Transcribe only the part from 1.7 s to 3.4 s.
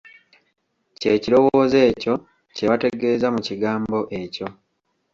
ekyo kye bategeeza mu